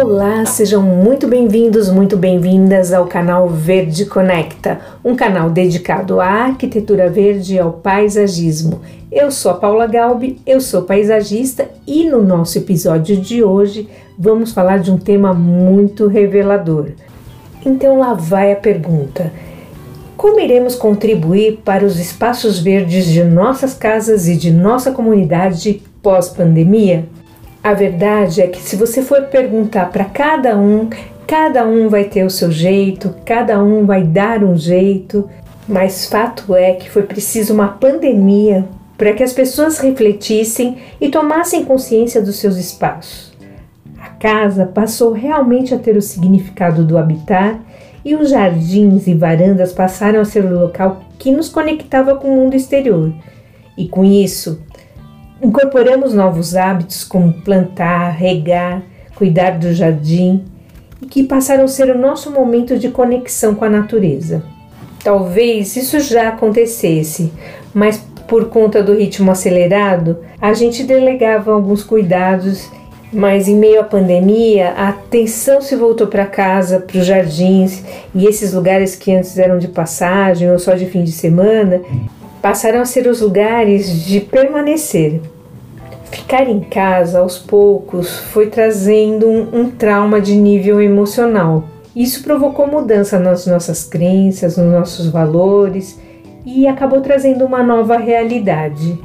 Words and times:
Olá, 0.00 0.46
sejam 0.46 0.80
muito 0.80 1.26
bem-vindos, 1.26 1.90
muito 1.90 2.16
bem-vindas 2.16 2.92
ao 2.92 3.06
canal 3.06 3.48
Verde 3.48 4.06
Conecta, 4.06 4.78
um 5.04 5.16
canal 5.16 5.50
dedicado 5.50 6.20
à 6.20 6.44
arquitetura 6.44 7.10
verde 7.10 7.56
e 7.56 7.58
ao 7.58 7.72
paisagismo. 7.72 8.80
Eu 9.10 9.32
sou 9.32 9.50
a 9.50 9.54
Paula 9.54 9.88
Galbi, 9.88 10.40
eu 10.46 10.60
sou 10.60 10.82
paisagista 10.82 11.68
e 11.84 12.08
no 12.08 12.22
nosso 12.22 12.58
episódio 12.58 13.16
de 13.16 13.42
hoje 13.42 13.88
vamos 14.16 14.52
falar 14.52 14.78
de 14.78 14.92
um 14.92 14.98
tema 14.98 15.34
muito 15.34 16.06
revelador. 16.06 16.90
Então 17.66 17.98
lá 17.98 18.14
vai 18.14 18.52
a 18.52 18.56
pergunta: 18.56 19.32
como 20.16 20.38
iremos 20.38 20.76
contribuir 20.76 21.58
para 21.64 21.84
os 21.84 21.98
espaços 21.98 22.60
verdes 22.60 23.06
de 23.06 23.24
nossas 23.24 23.74
casas 23.74 24.28
e 24.28 24.36
de 24.36 24.52
nossa 24.52 24.92
comunidade 24.92 25.82
pós-pandemia? 26.00 27.04
A 27.62 27.74
verdade 27.74 28.40
é 28.40 28.46
que 28.46 28.60
se 28.60 28.76
você 28.76 29.02
for 29.02 29.22
perguntar 29.22 29.90
para 29.90 30.04
cada 30.04 30.56
um, 30.56 30.88
cada 31.26 31.66
um 31.66 31.88
vai 31.88 32.04
ter 32.04 32.24
o 32.24 32.30
seu 32.30 32.50
jeito, 32.50 33.14
cada 33.24 33.62
um 33.62 33.84
vai 33.84 34.04
dar 34.04 34.44
um 34.44 34.56
jeito, 34.56 35.28
mas 35.68 36.06
fato 36.06 36.54
é 36.54 36.72
que 36.74 36.88
foi 36.88 37.02
preciso 37.02 37.52
uma 37.52 37.68
pandemia 37.68 38.64
para 38.96 39.12
que 39.12 39.22
as 39.22 39.32
pessoas 39.32 39.78
refletissem 39.78 40.78
e 41.00 41.08
tomassem 41.08 41.64
consciência 41.64 42.22
dos 42.22 42.36
seus 42.36 42.56
espaços. 42.56 43.32
A 44.00 44.08
casa 44.08 44.64
passou 44.64 45.12
realmente 45.12 45.74
a 45.74 45.78
ter 45.78 45.96
o 45.96 46.02
significado 46.02 46.84
do 46.84 46.96
habitar 46.96 47.60
e 48.04 48.14
os 48.14 48.30
jardins 48.30 49.06
e 49.06 49.14
varandas 49.14 49.72
passaram 49.72 50.20
a 50.20 50.24
ser 50.24 50.44
o 50.44 50.60
local 50.60 51.02
que 51.18 51.30
nos 51.30 51.48
conectava 51.48 52.14
com 52.14 52.28
o 52.28 52.36
mundo 52.36 52.54
exterior. 52.54 53.12
E 53.76 53.86
com 53.86 54.04
isso, 54.04 54.60
Incorporamos 55.40 56.14
novos 56.14 56.56
hábitos 56.56 57.04
como 57.04 57.32
plantar, 57.32 58.10
regar, 58.10 58.82
cuidar 59.14 59.52
do 59.52 59.72
jardim 59.72 60.44
e 61.00 61.06
que 61.06 61.22
passaram 61.22 61.64
a 61.64 61.68
ser 61.68 61.94
o 61.94 61.98
nosso 61.98 62.32
momento 62.32 62.76
de 62.76 62.88
conexão 62.88 63.54
com 63.54 63.64
a 63.64 63.70
natureza. 63.70 64.42
Talvez 65.02 65.76
isso 65.76 66.00
já 66.00 66.28
acontecesse, 66.28 67.32
mas 67.72 68.04
por 68.26 68.46
conta 68.46 68.82
do 68.82 68.94
ritmo 68.94 69.30
acelerado, 69.30 70.18
a 70.40 70.52
gente 70.52 70.82
delegava 70.82 71.52
alguns 71.52 71.84
cuidados, 71.84 72.68
mas 73.12 73.48
em 73.48 73.56
meio 73.56 73.80
à 73.80 73.84
pandemia, 73.84 74.70
a 74.76 74.88
atenção 74.88 75.62
se 75.62 75.76
voltou 75.76 76.08
para 76.08 76.26
casa, 76.26 76.80
para 76.80 76.98
os 76.98 77.06
jardins 77.06 77.82
e 78.14 78.26
esses 78.26 78.52
lugares 78.52 78.96
que 78.96 79.14
antes 79.14 79.38
eram 79.38 79.58
de 79.58 79.68
passagem 79.68 80.50
ou 80.50 80.58
só 80.58 80.74
de 80.74 80.86
fim 80.86 81.04
de 81.04 81.12
semana, 81.12 81.80
passaram 82.48 82.80
a 82.80 82.86
ser 82.86 83.06
os 83.06 83.20
lugares 83.20 84.06
de 84.06 84.20
permanecer. 84.20 85.20
Ficar 86.10 86.48
em 86.48 86.60
casa 86.60 87.18
aos 87.18 87.36
poucos 87.36 88.20
foi 88.20 88.46
trazendo 88.46 89.28
um, 89.28 89.48
um 89.52 89.70
trauma 89.70 90.18
de 90.18 90.34
nível 90.34 90.80
emocional. 90.80 91.64
Isso 91.94 92.22
provocou 92.22 92.66
mudança 92.66 93.18
nas 93.18 93.46
nossas 93.46 93.84
crenças, 93.84 94.56
nos 94.56 94.72
nossos 94.72 95.08
valores 95.10 96.00
e 96.46 96.66
acabou 96.66 97.02
trazendo 97.02 97.44
uma 97.44 97.62
nova 97.62 97.98
realidade. 97.98 98.98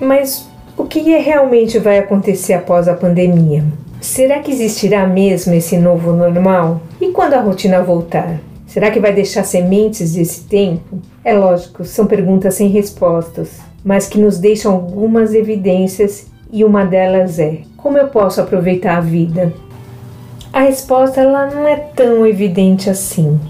Mas 0.00 0.48
o 0.74 0.84
que 0.84 1.00
realmente 1.00 1.78
vai 1.78 1.98
acontecer 1.98 2.54
após 2.54 2.88
a 2.88 2.94
pandemia? 2.94 3.62
Será 4.00 4.38
que 4.38 4.50
existirá 4.50 5.06
mesmo 5.06 5.52
esse 5.52 5.76
novo 5.76 6.12
normal? 6.12 6.80
E 6.98 7.08
quando 7.08 7.34
a 7.34 7.42
rotina 7.42 7.82
voltar? 7.82 8.40
Será 8.66 8.90
que 8.90 9.00
vai 9.00 9.12
deixar 9.12 9.44
sementes 9.44 10.14
desse 10.14 10.44
tempo? 10.44 10.98
É 11.26 11.34
lógico, 11.34 11.84
são 11.84 12.06
perguntas 12.06 12.54
sem 12.54 12.68
respostas, 12.68 13.58
mas 13.84 14.06
que 14.06 14.16
nos 14.16 14.38
deixam 14.38 14.72
algumas 14.72 15.34
evidências 15.34 16.28
e 16.52 16.64
uma 16.64 16.84
delas 16.84 17.40
é: 17.40 17.62
como 17.76 17.98
eu 17.98 18.06
posso 18.06 18.40
aproveitar 18.40 18.98
a 18.98 19.00
vida? 19.00 19.52
A 20.52 20.60
resposta 20.60 21.20
ela 21.20 21.50
não 21.50 21.66
é 21.66 21.74
tão 21.74 22.24
evidente 22.24 22.88
assim. 22.88 23.40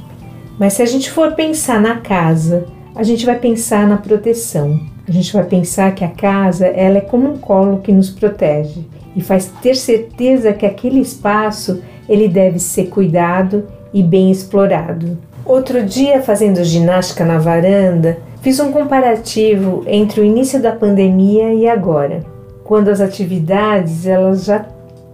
Mas 0.59 0.73
se 0.73 0.81
a 0.81 0.87
gente 0.87 1.11
for 1.11 1.35
pensar 1.35 1.79
na 1.79 1.99
casa, 2.01 2.65
a 2.95 3.03
gente 3.03 3.27
vai 3.27 3.39
pensar 3.39 3.87
na 3.87 3.99
proteção. 3.99 4.81
A 5.07 5.13
gente 5.13 5.31
vai 5.35 5.45
pensar 5.45 5.95
que 5.95 6.03
a 6.03 6.09
casa 6.09 6.67
ela 6.67 6.97
é 6.97 7.03
como 7.03 7.31
um 7.31 7.37
colo 7.37 7.83
que 7.83 7.93
nos 7.93 8.09
protege 8.09 8.87
e 9.15 9.21
faz 9.21 9.53
ter 9.61 9.77
certeza 9.77 10.55
que 10.55 10.65
aquele 10.65 11.01
espaço 11.01 11.83
ele 12.09 12.27
deve 12.27 12.59
ser 12.59 12.87
cuidado 12.87 13.67
e 13.93 14.03
bem 14.03 14.31
explorado. 14.31 15.19
Outro 15.47 15.85
dia, 15.85 16.21
fazendo 16.21 16.65
ginástica 16.65 17.25
na 17.25 17.39
varanda, 17.39 18.19
fiz 18.43 18.59
um 18.59 18.73
comparativo 18.73 19.85
entre 19.87 20.21
o 20.21 20.25
início 20.25 20.61
da 20.61 20.73
pandemia 20.73 21.55
e 21.55 21.69
agora, 21.69 22.25
quando 22.65 22.89
as 22.89 23.01
atividades 23.01 24.07
elas 24.07 24.45
já 24.47 24.67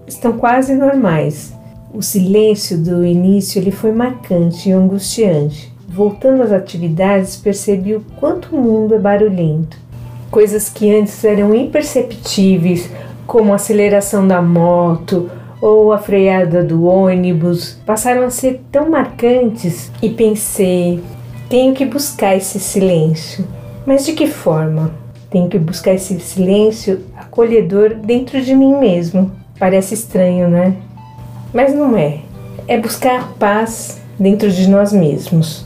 estão 0.06 0.32
quase 0.32 0.74
normais. 0.74 1.52
O 1.92 2.00
silêncio 2.00 2.78
do 2.78 3.04
início 3.04 3.60
ele 3.60 3.70
foi 3.70 3.92
marcante 3.92 4.70
e 4.70 4.72
angustiante. 4.72 5.70
Voltando 5.86 6.42
às 6.42 6.50
atividades, 6.50 7.36
percebi 7.36 7.94
o 7.94 8.04
quanto 8.18 8.56
o 8.56 8.58
mundo 8.58 8.94
é 8.94 8.98
barulhento. 8.98 9.76
Coisas 10.30 10.70
que 10.70 10.90
antes 10.94 11.22
eram 11.22 11.54
imperceptíveis, 11.54 12.88
como 13.26 13.52
a 13.52 13.56
aceleração 13.56 14.26
da 14.26 14.40
moto 14.40 15.30
ou 15.62 15.92
a 15.92 15.98
freada 15.98 16.64
do 16.64 16.84
ônibus 16.84 17.78
passaram 17.86 18.24
a 18.24 18.30
ser 18.30 18.60
tão 18.72 18.90
marcantes 18.90 19.92
e 20.02 20.10
pensei: 20.10 21.00
tenho 21.48 21.72
que 21.72 21.86
buscar 21.86 22.36
esse 22.36 22.58
silêncio. 22.58 23.46
Mas 23.86 24.04
de 24.04 24.12
que 24.12 24.26
forma? 24.26 24.90
Tenho 25.30 25.48
que 25.48 25.58
buscar 25.58 25.94
esse 25.94 26.18
silêncio 26.18 27.04
acolhedor 27.16 27.94
dentro 27.94 28.42
de 28.42 28.54
mim 28.54 28.76
mesmo. 28.76 29.30
Parece 29.58 29.94
estranho, 29.94 30.48
né? 30.48 30.76
Mas 31.54 31.72
não 31.72 31.96
é. 31.96 32.18
É 32.66 32.76
buscar 32.76 33.32
paz 33.34 34.00
dentro 34.18 34.50
de 34.50 34.68
nós 34.68 34.92
mesmos. 34.92 35.64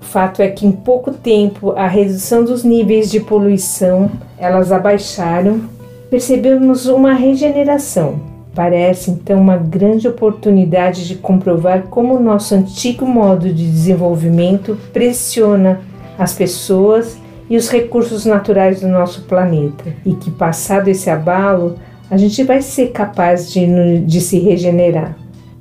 O 0.00 0.04
fato 0.04 0.40
é 0.42 0.48
que 0.48 0.66
em 0.66 0.72
pouco 0.72 1.12
tempo 1.12 1.72
a 1.72 1.86
redução 1.86 2.44
dos 2.44 2.64
níveis 2.64 3.10
de 3.10 3.20
poluição 3.20 4.10
elas 4.38 4.70
abaixaram. 4.70 5.62
Percebemos 6.10 6.86
uma 6.86 7.12
regeneração 7.12 8.37
Parece 8.58 9.12
então 9.12 9.40
uma 9.40 9.56
grande 9.56 10.08
oportunidade 10.08 11.06
de 11.06 11.14
comprovar 11.14 11.82
como 11.84 12.16
o 12.16 12.20
nosso 12.20 12.56
antigo 12.56 13.06
modo 13.06 13.54
de 13.54 13.70
desenvolvimento 13.70 14.76
pressiona 14.92 15.80
as 16.18 16.32
pessoas 16.32 17.16
e 17.48 17.56
os 17.56 17.70
recursos 17.70 18.26
naturais 18.26 18.80
do 18.80 18.88
nosso 18.88 19.22
planeta, 19.22 19.84
e 20.04 20.12
que, 20.12 20.32
passado 20.32 20.88
esse 20.88 21.08
abalo, 21.08 21.76
a 22.10 22.16
gente 22.16 22.42
vai 22.42 22.60
ser 22.60 22.88
capaz 22.88 23.48
de, 23.52 24.00
de 24.00 24.20
se 24.20 24.40
regenerar. 24.40 25.16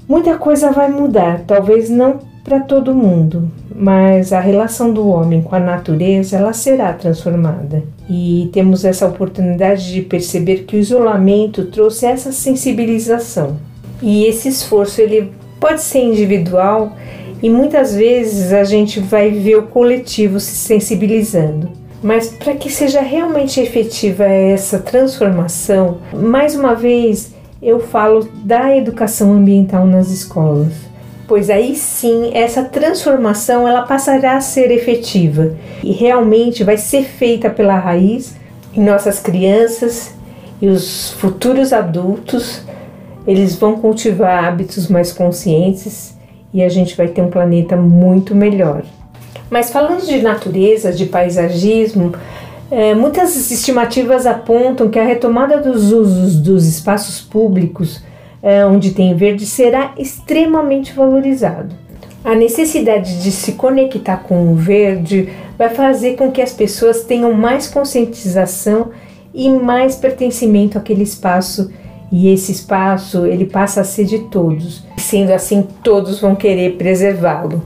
Muita 0.10 0.36
coisa 0.36 0.72
vai 0.72 0.90
mudar, 0.90 1.42
talvez 1.46 1.92
não 1.92 2.18
para 2.44 2.62
todo 2.62 2.96
mundo, 2.96 3.52
mas 3.76 4.34
a 4.34 4.40
relação 4.40 4.92
do 4.92 5.08
homem 5.08 5.44
com 5.44 5.56
a 5.56 5.60
natureza 5.60 6.36
ela 6.36 6.52
será 6.52 6.92
transformada. 6.94 7.84
E 8.10 8.50
temos 8.54 8.86
essa 8.86 9.06
oportunidade 9.06 9.92
de 9.92 10.02
perceber 10.02 10.64
que 10.64 10.78
o 10.78 10.80
isolamento 10.80 11.66
trouxe 11.66 12.06
essa 12.06 12.32
sensibilização. 12.32 13.58
E 14.02 14.26
esse 14.26 14.48
esforço 14.48 15.02
ele 15.02 15.32
pode 15.60 15.82
ser 15.82 16.00
individual 16.00 16.96
e 17.42 17.50
muitas 17.50 17.96
vezes 17.96 18.54
a 18.54 18.64
gente 18.64 19.00
vai 19.00 19.32
ver 19.32 19.58
o 19.58 19.64
coletivo 19.64 20.40
se 20.40 20.56
sensibilizando. 20.56 21.70
Mas 22.02 22.30
para 22.30 22.56
que 22.56 22.72
seja 22.72 23.02
realmente 23.02 23.60
efetiva 23.60 24.24
essa 24.24 24.80
transformação, 24.80 25.98
mais 26.14 26.56
uma 26.56 26.76
vez 26.76 27.34
eu 27.62 27.80
falo 27.80 28.28
da 28.44 28.78
educação 28.78 29.34
ambiental 29.34 29.86
nas 29.86 30.12
escolas 30.12 30.87
pois 31.28 31.50
aí 31.50 31.76
sim 31.76 32.32
essa 32.34 32.64
transformação 32.64 33.68
ela 33.68 33.82
passará 33.82 34.38
a 34.38 34.42
ser 34.42 34.72
efetiva 34.72 35.56
e 35.84 35.92
realmente 35.92 36.64
vai 36.64 36.78
ser 36.78 37.04
feita 37.04 37.50
pela 37.50 37.78
raiz 37.78 38.36
em 38.74 38.82
nossas 38.84 39.20
crianças 39.20 40.16
e 40.62 40.68
os 40.68 41.12
futuros 41.12 41.74
adultos 41.74 42.62
eles 43.28 43.56
vão 43.56 43.78
cultivar 43.78 44.46
hábitos 44.46 44.88
mais 44.88 45.12
conscientes 45.12 46.16
e 46.54 46.64
a 46.64 46.70
gente 46.70 46.96
vai 46.96 47.10
ter 47.10 47.22
um 47.22 47.30
planeta 47.30 47.76
muito 47.76 48.34
melhor. 48.34 48.84
Mas 49.50 49.70
falando 49.70 50.06
de 50.06 50.22
natureza, 50.22 50.94
de 50.94 51.06
paisagismo, 51.06 52.14
é, 52.72 52.96
muitas 52.96 53.52
estimativas 53.52 54.26
apontam 54.26 54.90
que 54.90 54.98
a 54.98 55.04
retomada 55.04 55.58
dos 55.58 55.92
usos 55.92 56.38
dos 56.38 56.66
espaços 56.66 57.22
públicos 57.22 58.02
onde 58.70 58.92
tem 58.92 59.16
verde 59.16 59.46
será 59.46 59.94
extremamente 59.98 60.94
valorizado. 60.94 61.76
A 62.24 62.36
necessidade 62.36 63.22
de 63.22 63.32
se 63.32 63.54
conectar 63.54 64.18
com 64.18 64.52
o 64.52 64.56
verde 64.56 65.30
vai 65.58 65.70
fazer 65.70 66.16
com 66.16 66.32
que 66.32 66.42
as 66.42 66.54
pessoas 66.54 67.04
tenham 67.04 67.34
mais 67.34 67.68
conscientização 67.68 68.90
e 69.34 69.50
mais 69.50 69.96
pertencimento 69.96 70.78
àquele 70.78 71.04
espaço 71.04 71.72
e 72.12 72.30
esse 72.30 72.52
espaço 72.52 73.26
ele 73.26 73.46
passa 73.46 73.82
a 73.82 73.84
ser 73.84 74.06
de 74.06 74.20
todos. 74.20 74.84
Sendo 74.98 75.32
assim, 75.32 75.68
todos 75.84 76.20
vão 76.20 76.36
querer 76.36 76.78
preservá-lo. 76.78 77.62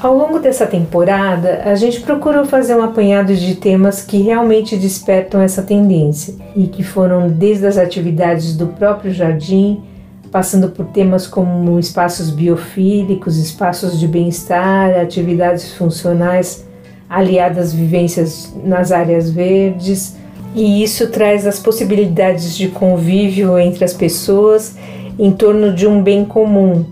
Ao 0.00 0.16
longo 0.16 0.38
dessa 0.38 0.66
temporada, 0.66 1.62
a 1.64 1.74
gente 1.74 2.00
procurou 2.00 2.46
fazer 2.46 2.74
um 2.74 2.82
apanhado 2.82 3.34
de 3.34 3.54
temas 3.54 4.02
que 4.02 4.22
realmente 4.22 4.76
despertam 4.76 5.42
essa 5.42 5.62
tendência 5.62 6.34
e 6.56 6.66
que 6.66 6.82
foram 6.82 7.28
desde 7.28 7.66
as 7.66 7.76
atividades 7.76 8.56
do 8.56 8.68
próprio 8.68 9.12
jardim 9.12 9.82
passando 10.30 10.68
por 10.68 10.86
temas 10.86 11.26
como 11.26 11.78
espaços 11.78 12.30
biofílicos, 12.30 13.36
espaços 13.36 13.98
de 13.98 14.06
bem-estar, 14.06 14.98
atividades 14.98 15.74
funcionais 15.74 16.64
aliadas 17.08 17.72
vivências 17.72 18.54
nas 18.64 18.92
áreas 18.92 19.28
verdes, 19.28 20.16
e 20.54 20.82
isso 20.82 21.08
traz 21.08 21.46
as 21.46 21.58
possibilidades 21.58 22.56
de 22.56 22.68
convívio 22.68 23.58
entre 23.58 23.84
as 23.84 23.92
pessoas 23.92 24.76
em 25.18 25.32
torno 25.32 25.74
de 25.74 25.88
um 25.88 26.00
bem 26.02 26.24
comum. 26.24 26.84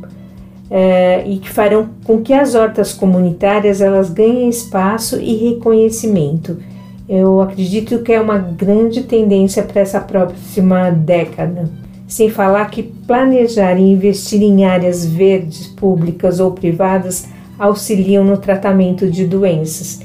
É, 0.70 1.24
e 1.26 1.38
que 1.38 1.48
farão 1.48 1.88
com 2.04 2.20
que 2.20 2.34
as 2.34 2.54
hortas 2.54 2.92
comunitárias 2.92 3.80
elas 3.80 4.10
ganhem 4.10 4.50
espaço 4.50 5.18
e 5.18 5.34
reconhecimento. 5.34 6.58
Eu 7.08 7.40
acredito 7.40 8.02
que 8.02 8.12
é 8.12 8.20
uma 8.20 8.36
grande 8.36 9.02
tendência 9.04 9.62
para 9.62 9.80
essa 9.80 9.98
próxima 9.98 10.90
década. 10.90 11.70
Sem 12.06 12.28
falar 12.28 12.70
que 12.70 12.82
planejar 12.82 13.78
e 13.78 13.92
investir 13.92 14.42
em 14.42 14.66
áreas 14.66 15.06
verdes, 15.06 15.66
públicas 15.68 16.38
ou 16.38 16.50
privadas, 16.50 17.26
auxiliam 17.58 18.22
no 18.22 18.36
tratamento 18.36 19.10
de 19.10 19.26
doenças. 19.26 20.00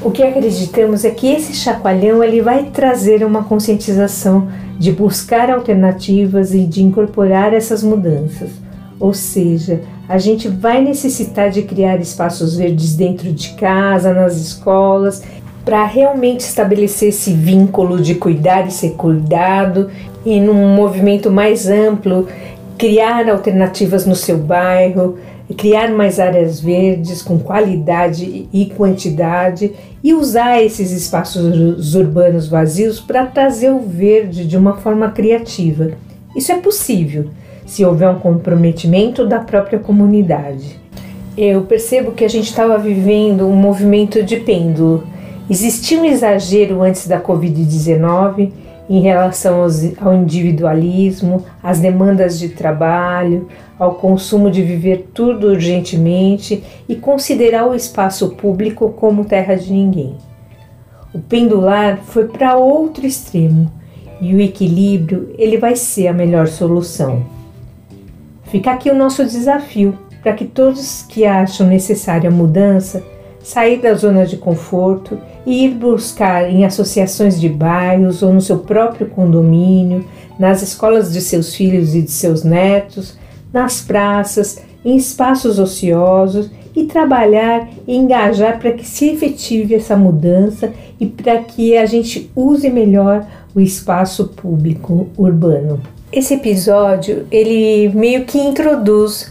O 0.00 0.12
que 0.12 0.22
acreditamos 0.22 1.04
é 1.04 1.10
que 1.10 1.26
esse 1.26 1.52
chacoalhão 1.52 2.22
ele 2.22 2.40
vai 2.40 2.64
trazer 2.66 3.24
uma 3.24 3.42
conscientização 3.42 4.46
de 4.78 4.92
buscar 4.92 5.50
alternativas 5.50 6.54
e 6.54 6.64
de 6.64 6.82
incorporar 6.82 7.52
essas 7.52 7.82
mudanças. 7.82 8.50
Ou 9.00 9.14
seja, 9.14 9.80
a 10.08 10.18
gente 10.18 10.48
vai 10.48 10.82
necessitar 10.82 11.50
de 11.50 11.62
criar 11.62 12.00
espaços 12.00 12.56
verdes 12.56 12.96
dentro 12.96 13.32
de 13.32 13.50
casa, 13.50 14.12
nas 14.12 14.36
escolas, 14.36 15.22
para 15.64 15.84
realmente 15.84 16.40
estabelecer 16.40 17.10
esse 17.10 17.32
vínculo 17.32 18.00
de 18.00 18.14
cuidar 18.14 18.66
e 18.66 18.70
ser 18.70 18.92
cuidado 18.92 19.90
e 20.24 20.40
num 20.40 20.74
movimento 20.74 21.30
mais 21.30 21.68
amplo, 21.68 22.26
criar 22.78 23.28
alternativas 23.28 24.06
no 24.06 24.16
seu 24.16 24.38
bairro, 24.38 25.18
criar 25.56 25.90
mais 25.90 26.18
áreas 26.18 26.60
verdes 26.60 27.22
com 27.22 27.38
qualidade 27.38 28.48
e 28.52 28.66
quantidade 28.76 29.72
e 30.02 30.14
usar 30.14 30.62
esses 30.62 30.90
espaços 30.90 31.94
urbanos 31.94 32.48
vazios 32.48 33.00
para 33.00 33.26
trazer 33.26 33.70
o 33.70 33.80
verde 33.80 34.46
de 34.46 34.56
uma 34.56 34.74
forma 34.74 35.10
criativa. 35.10 35.90
Isso 36.34 36.52
é 36.52 36.56
possível 36.56 37.30
se 37.68 37.84
houver 37.84 38.08
um 38.08 38.18
comprometimento 38.18 39.26
da 39.26 39.40
própria 39.40 39.78
comunidade. 39.78 40.80
Eu 41.36 41.62
percebo 41.62 42.12
que 42.12 42.24
a 42.24 42.28
gente 42.28 42.48
estava 42.48 42.78
vivendo 42.78 43.46
um 43.46 43.54
movimento 43.54 44.22
de 44.22 44.38
pêndulo. 44.38 45.04
Existia 45.48 46.00
um 46.00 46.04
exagero 46.04 46.82
antes 46.82 47.06
da 47.06 47.20
Covid-19 47.20 48.50
em 48.88 49.02
relação 49.02 49.66
ao 50.00 50.14
individualismo, 50.14 51.44
às 51.62 51.78
demandas 51.78 52.38
de 52.38 52.48
trabalho, 52.48 53.46
ao 53.78 53.96
consumo 53.96 54.50
de 54.50 54.62
viver 54.62 55.10
tudo 55.12 55.48
urgentemente 55.48 56.64
e 56.88 56.96
considerar 56.96 57.68
o 57.68 57.74
espaço 57.74 58.30
público 58.30 58.94
como 58.96 59.26
terra 59.26 59.54
de 59.54 59.70
ninguém. 59.70 60.16
O 61.12 61.18
pendular 61.18 61.98
foi 62.02 62.28
para 62.28 62.56
outro 62.56 63.06
extremo 63.06 63.70
e 64.22 64.34
o 64.34 64.40
equilíbrio 64.40 65.34
ele 65.36 65.58
vai 65.58 65.76
ser 65.76 66.08
a 66.08 66.14
melhor 66.14 66.48
solução. 66.48 67.37
Fica 68.50 68.72
aqui 68.72 68.90
o 68.90 68.94
nosso 68.94 69.24
desafio 69.24 69.98
para 70.22 70.32
que 70.32 70.44
todos 70.44 71.02
que 71.02 71.24
acham 71.24 71.66
necessária 71.66 72.28
a 72.28 72.32
mudança 72.32 73.04
sair 73.42 73.80
da 73.80 73.94
zona 73.94 74.26
de 74.26 74.36
conforto 74.36 75.18
e 75.46 75.64
ir 75.64 75.74
buscar 75.74 76.50
em 76.50 76.64
associações 76.64 77.40
de 77.40 77.48
bairros 77.48 78.22
ou 78.22 78.32
no 78.32 78.40
seu 78.40 78.58
próprio 78.58 79.08
condomínio, 79.08 80.04
nas 80.38 80.62
escolas 80.62 81.12
de 81.12 81.20
seus 81.20 81.54
filhos 81.54 81.94
e 81.94 82.02
de 82.02 82.10
seus 82.10 82.42
netos, 82.42 83.16
nas 83.52 83.80
praças, 83.80 84.62
em 84.84 84.96
espaços 84.96 85.58
ociosos 85.58 86.50
e 86.74 86.84
trabalhar 86.84 87.68
e 87.86 87.96
engajar 87.96 88.58
para 88.58 88.72
que 88.72 88.86
se 88.86 89.08
efetive 89.08 89.74
essa 89.74 89.96
mudança 89.96 90.72
e 91.00 91.06
para 91.06 91.38
que 91.38 91.76
a 91.76 91.86
gente 91.86 92.30
use 92.36 92.68
melhor 92.70 93.26
o 93.54 93.60
espaço 93.60 94.28
público 94.28 95.08
urbano. 95.16 95.80
Esse 96.10 96.34
episódio 96.34 97.26
ele 97.30 97.90
meio 97.90 98.24
que 98.24 98.38
introduz 98.38 99.30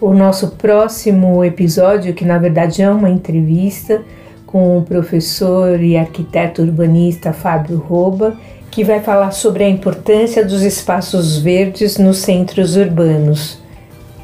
o 0.00 0.14
nosso 0.14 0.52
próximo 0.52 1.44
episódio, 1.44 2.14
que 2.14 2.24
na 2.24 2.38
verdade 2.38 2.80
é 2.80 2.88
uma 2.88 3.10
entrevista 3.10 4.02
com 4.46 4.78
o 4.78 4.82
professor 4.82 5.82
e 5.82 5.96
arquiteto 5.96 6.62
urbanista 6.62 7.32
Fábio 7.32 7.78
Roba, 7.78 8.36
que 8.70 8.84
vai 8.84 9.00
falar 9.00 9.32
sobre 9.32 9.64
a 9.64 9.68
importância 9.68 10.44
dos 10.44 10.62
espaços 10.62 11.38
verdes 11.38 11.98
nos 11.98 12.18
centros 12.18 12.76
urbanos. 12.76 13.58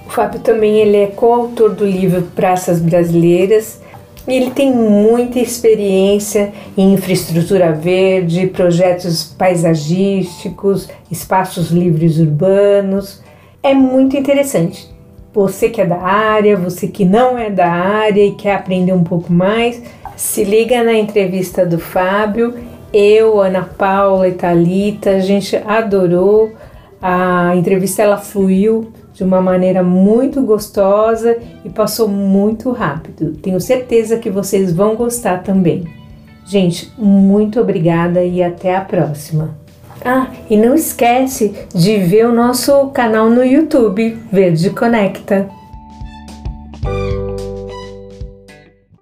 O 0.06 0.11
Fábio 0.11 0.41
também 0.41 0.79
ele 0.79 0.97
é 0.97 1.06
coautor 1.09 1.75
do 1.75 1.85
livro 1.85 2.23
Praças 2.35 2.81
Brasileiras 2.81 3.81
e 4.29 4.35
ele 4.35 4.51
tem 4.51 4.71
muita 4.71 5.41
experiência 5.41 6.53
em 6.77 6.93
infraestrutura 6.93 7.73
verde, 7.73 8.47
projetos 8.49 9.25
paisagísticos, 9.25 10.87
espaços 11.11 11.71
livres 11.71 12.19
urbanos. 12.19 13.23
É 13.63 13.73
muito 13.73 14.19
interessante. 14.19 14.87
Você 15.33 15.71
que 15.71 15.81
é 15.81 15.87
da 15.87 16.03
área, 16.03 16.59
você 16.59 16.89
que 16.89 17.07
não 17.07 17.39
é 17.39 17.49
da 17.49 17.71
área 17.71 18.23
e 18.23 18.33
quer 18.33 18.57
aprender 18.57 18.93
um 18.93 19.03
pouco 19.03 19.33
mais, 19.33 19.83
se 20.15 20.45
liga 20.45 20.85
na 20.85 20.93
entrevista 20.93 21.65
do 21.65 21.79
Fábio. 21.79 22.55
Eu, 22.93 23.41
Ana 23.41 23.63
Paula 23.63 24.29
e 24.29 24.33
Thalita, 24.33 25.11
a 25.11 25.21
gente 25.21 25.57
adorou. 25.57 26.53
A 27.01 27.57
entrevista 27.57 28.03
ela 28.03 28.19
fluiu 28.19 28.93
de 29.19 29.25
uma 29.25 29.41
maneira 29.41 29.82
muito 29.82 30.41
gostosa 30.43 31.37
e 31.65 31.69
passou 31.69 32.06
muito 32.06 32.70
rápido. 32.70 33.32
Tenho 33.43 33.61
certeza 33.61 34.17
que 34.17 34.31
vocês 34.31 34.73
vão 34.73 34.94
gostar 34.94 35.43
também. 35.43 35.85
Gente, 36.47 36.93
muito 36.97 37.61
obrigada 37.61 38.23
e 38.23 38.41
até 38.41 38.76
a 38.76 38.81
próxima. 38.81 39.59
Ah, 40.05 40.29
e 40.49 40.56
não 40.56 40.73
esquece 40.73 41.53
de 41.75 41.99
ver 41.99 42.26
o 42.26 42.32
nosso 42.32 42.87
canal 42.91 43.29
no 43.29 43.44
YouTube, 43.44 44.17
Verde 44.31 44.70
Conecta. 44.70 45.49